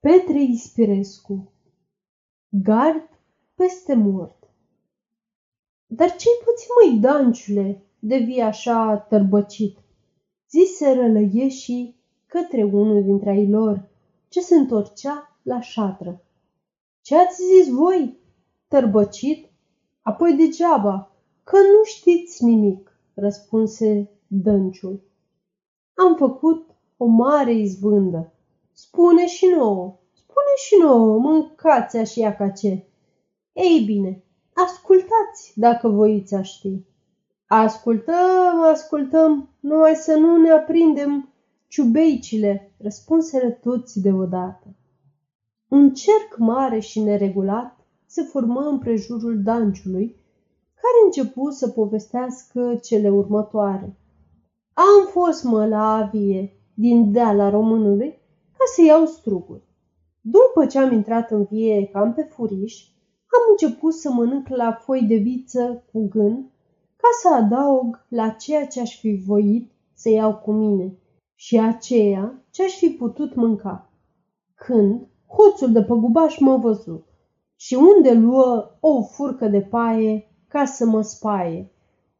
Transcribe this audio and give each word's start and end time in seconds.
Petre 0.00 0.42
Ispirescu 0.42 1.52
Gard 2.48 3.08
peste 3.54 3.94
mort 3.94 4.50
Dar 5.86 6.16
ce-i 6.16 6.40
puțin, 6.44 6.68
măi, 6.76 7.00
Danciule, 7.00 7.82
de 7.98 8.16
vii 8.16 8.40
așa 8.40 8.98
tărbăcit? 8.98 9.78
Zise 10.50 10.92
rălăieșii 10.92 11.96
către 12.26 12.64
unul 12.64 13.02
dintre 13.02 13.30
ai 13.30 13.48
lor, 13.48 13.88
ce 14.28 14.40
se 14.40 14.54
întorcea 14.54 15.38
la 15.42 15.60
șatră. 15.60 16.24
Ce 17.00 17.16
ați 17.16 17.42
zis 17.42 17.72
voi? 17.72 18.18
Tărbăcit? 18.68 19.50
Apoi 20.00 20.32
degeaba, 20.32 21.16
că 21.44 21.56
nu 21.56 21.84
știți 21.84 22.44
nimic, 22.44 23.00
răspunse 23.14 24.10
Dănciul. 24.26 25.02
Am 25.94 26.16
făcut 26.16 26.70
o 26.96 27.04
mare 27.04 27.52
izbândă. 27.52 28.32
Spune 28.82 29.26
și 29.26 29.46
nouă, 29.46 29.98
spune 30.12 30.54
și 30.56 30.76
nouă, 30.82 31.18
mâncați 31.18 31.96
așa 31.96 32.32
ca 32.32 32.48
ce. 32.48 32.86
Ei 33.52 33.82
bine, 33.86 34.24
ascultați 34.54 35.52
dacă 35.54 35.88
voiți 35.88 36.34
aș 36.34 36.50
ști. 36.50 36.84
Ascultăm, 37.46 38.60
ascultăm, 38.72 39.48
numai 39.60 39.94
să 39.94 40.14
nu 40.14 40.36
ne 40.36 40.50
aprindem 40.50 41.32
ciubeicile, 41.68 42.72
răspunseră 42.78 43.50
toți 43.50 44.00
deodată. 44.00 44.66
Un 45.68 45.94
cerc 45.94 46.36
mare 46.38 46.78
și 46.78 47.00
neregulat 47.00 47.78
se 48.06 48.22
formă 48.22 48.60
împrejurul 48.60 49.42
danciului, 49.42 50.16
care 50.74 51.04
începu 51.04 51.50
să 51.50 51.68
povestească 51.68 52.78
cele 52.82 53.10
următoare. 53.10 53.96
Am 54.72 55.06
fost 55.10 55.44
mă 55.44 55.66
la 55.66 55.94
avie 55.94 56.52
din 56.74 57.12
deala 57.12 57.50
românului 57.50 58.19
ca 58.60 58.66
să 58.74 58.82
iau 58.82 59.06
struguri. 59.06 59.62
După 60.20 60.66
ce 60.66 60.78
am 60.78 60.92
intrat 60.92 61.30
în 61.30 61.44
vie 61.44 61.88
cam 61.92 62.14
pe 62.14 62.22
furiș, 62.22 62.86
am 63.26 63.42
început 63.50 63.94
să 63.94 64.10
mănânc 64.10 64.48
la 64.48 64.72
foi 64.72 65.02
de 65.02 65.14
viță 65.14 65.84
cu 65.92 66.08
gând 66.08 66.50
ca 66.96 67.08
să 67.22 67.34
adaug 67.34 68.06
la 68.08 68.28
ceea 68.28 68.66
ce 68.66 68.80
aș 68.80 68.98
fi 68.98 69.22
voit 69.26 69.70
să 69.94 70.08
iau 70.08 70.36
cu 70.36 70.52
mine 70.52 70.98
și 71.34 71.58
aceea 71.58 72.44
ce 72.50 72.62
aș 72.62 72.76
fi 72.76 72.88
putut 72.88 73.34
mânca. 73.34 73.90
Când 74.54 75.06
hoțul 75.26 75.72
de 75.72 75.82
păgubaș 75.82 76.38
mă 76.38 76.56
văzut 76.56 77.06
și 77.56 77.74
unde 77.74 78.12
luă 78.12 78.76
o 78.80 79.02
furcă 79.02 79.48
de 79.48 79.60
paie 79.60 80.30
ca 80.48 80.64
să 80.64 80.86
mă 80.86 81.02
spaie, 81.02 81.70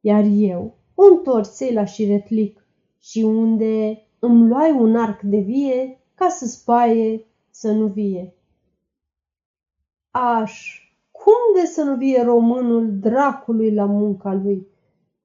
iar 0.00 0.24
eu 0.30 0.74
o 0.94 1.04
întorsei 1.04 1.72
la 1.72 1.84
șiretlic 1.84 2.66
și 3.00 3.22
unde 3.22 4.02
îmi 4.18 4.48
luai 4.48 4.72
un 4.72 4.96
arc 4.96 5.20
de 5.20 5.38
vie 5.38 5.98
ca 6.14 6.28
să 6.28 6.46
spaie 6.46 7.26
să 7.50 7.72
nu 7.72 7.86
vie. 7.86 8.34
Aș, 10.10 10.80
cum 11.10 11.60
de 11.60 11.66
să 11.66 11.82
nu 11.82 11.96
vie 11.96 12.22
românul 12.22 12.98
dracului 12.98 13.74
la 13.74 13.84
munca 13.84 14.32
lui? 14.32 14.66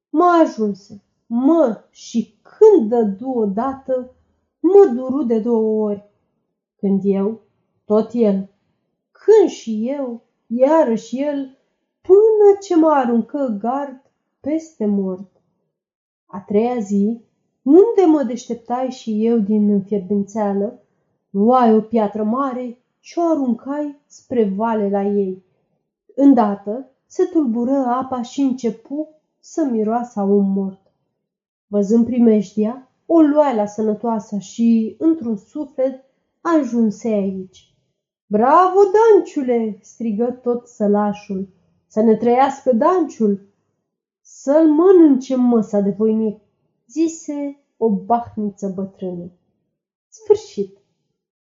Mă 0.09 0.39
ajunse, 0.43 1.03
mă, 1.25 1.83
și 1.89 2.39
când 2.41 2.89
dădu 2.89 3.29
odată, 3.29 4.15
mă 4.59 4.91
duru 4.95 5.23
de 5.23 5.39
două 5.39 5.89
ori. 5.89 6.09
Când 6.75 7.01
eu, 7.03 7.41
tot 7.85 8.09
el. 8.13 8.49
Când 9.11 9.49
și 9.49 9.89
eu, 9.89 10.21
iarăși 10.47 11.21
el, 11.21 11.57
până 12.01 12.57
ce 12.61 12.75
mă 12.75 12.89
aruncă 12.89 13.57
gard 13.59 14.01
peste 14.39 14.85
mort. 14.85 15.41
A 16.25 16.39
treia 16.39 16.79
zi, 16.79 17.21
unde 17.69 18.05
mă 18.07 18.23
deșteptai 18.23 18.89
și 18.89 19.25
eu 19.25 19.37
din 19.37 19.69
înfierbințeală, 19.69 20.81
luai 21.29 21.75
o 21.75 21.81
piatră 21.81 22.23
mare 22.23 22.77
și 22.99 23.19
o 23.19 23.21
aruncai 23.21 23.99
spre 24.07 24.53
vale 24.55 24.89
la 24.89 25.03
ei. 25.03 25.43
Îndată 26.15 26.91
se 27.05 27.23
tulbură 27.23 27.71
apa 27.71 28.21
și 28.21 28.41
începu 28.41 29.09
să 29.39 29.67
miroasă 29.71 30.21
un 30.21 30.51
mort. 30.51 30.81
Văzând 31.67 32.05
primejdia, 32.05 32.89
o 33.05 33.21
luai 33.21 33.55
la 33.55 33.65
sănătoasa 33.65 34.39
și, 34.39 34.95
într-un 34.99 35.37
suflet, 35.37 36.03
ajunse 36.41 37.07
aici. 37.07 37.73
Bravo, 38.25 38.79
Danciule!" 38.93 39.79
strigă 39.81 40.39
tot 40.43 40.67
sălașul. 40.67 41.49
Să 41.87 42.01
ne 42.01 42.15
trăiască 42.15 42.73
Danciul! 42.73 43.47
Să-l 44.21 44.67
mănânce 44.67 45.35
măsa 45.35 45.79
de 45.79 45.89
voinic, 45.97 46.39
zise 46.91 47.63
o 47.77 47.89
bahniță 47.89 48.67
bătrână. 48.67 49.31
Sfârșit. 50.07 50.78